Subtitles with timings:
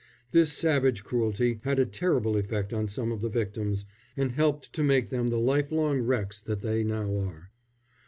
[0.31, 3.85] This savage cruelty had a terrible effect on some of the victims,
[4.17, 7.51] and helped to make them the life long wrecks that they now are.